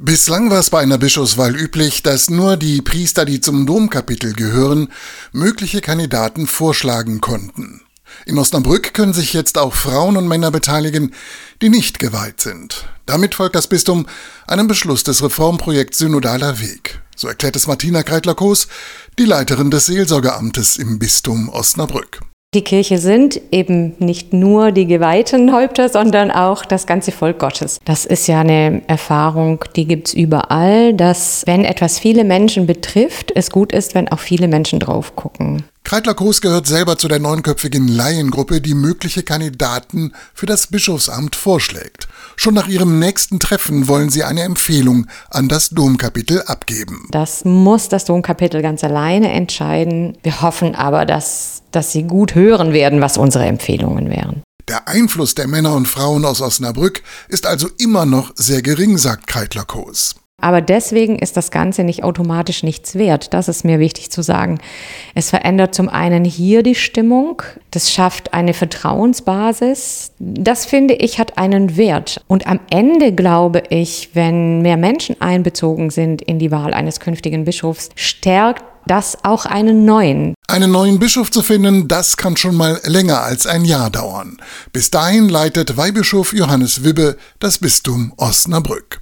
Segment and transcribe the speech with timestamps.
[0.00, 4.92] Bislang war es bei einer Bischofswahl üblich, dass nur die Priester, die zum Domkapitel gehören,
[5.32, 7.80] mögliche Kandidaten vorschlagen konnten.
[8.24, 11.14] In Osnabrück können sich jetzt auch Frauen und Männer beteiligen,
[11.62, 12.86] die nicht geweiht sind.
[13.06, 14.06] Damit folgt das Bistum
[14.46, 17.00] einem Beschluss des Reformprojekts Synodaler Weg.
[17.16, 18.68] So erklärt es Martina Kreitler-Koos,
[19.18, 22.20] die Leiterin des Seelsorgeamtes im Bistum Osnabrück.
[22.54, 27.78] Die Kirche sind eben nicht nur die geweihten Häupter, sondern auch das ganze Volk Gottes.
[27.84, 33.50] Das ist ja eine Erfahrung, die gibt's überall, dass wenn etwas viele Menschen betrifft, es
[33.50, 35.64] gut ist, wenn auch viele Menschen drauf gucken.
[35.88, 42.08] Kreitler Groß gehört selber zu der neunköpfigen Laiengruppe, die mögliche Kandidaten für das Bischofsamt vorschlägt.
[42.36, 47.08] Schon nach ihrem nächsten Treffen wollen sie eine Empfehlung an das Domkapitel abgeben.
[47.10, 50.18] Das muss das Domkapitel ganz alleine entscheiden.
[50.22, 54.42] Wir hoffen aber, dass, dass sie gut hören werden, was unsere Empfehlungen wären.
[54.68, 59.26] Der Einfluss der Männer und Frauen aus Osnabrück ist also immer noch sehr gering, sagt
[59.26, 60.16] Kreitler Koos.
[60.40, 63.34] Aber deswegen ist das Ganze nicht automatisch nichts wert.
[63.34, 64.60] Das ist mir wichtig zu sagen.
[65.16, 67.42] Es verändert zum einen hier die Stimmung.
[67.72, 70.12] Das schafft eine Vertrauensbasis.
[70.20, 72.20] Das finde ich hat einen Wert.
[72.28, 77.44] Und am Ende glaube ich, wenn mehr Menschen einbezogen sind in die Wahl eines künftigen
[77.44, 80.34] Bischofs, stärkt das auch einen neuen.
[80.46, 84.38] Einen neuen Bischof zu finden, das kann schon mal länger als ein Jahr dauern.
[84.72, 89.00] Bis dahin leitet Weihbischof Johannes Wibbe das Bistum Osnabrück.